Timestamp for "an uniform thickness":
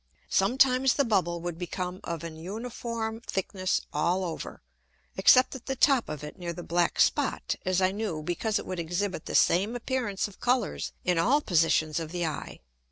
2.23-3.81